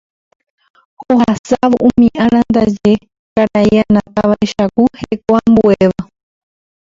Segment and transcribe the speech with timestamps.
[1.13, 2.93] Ohasávo umi ára ndaje
[3.33, 6.01] karai Anata vaicháku hekoambuéva.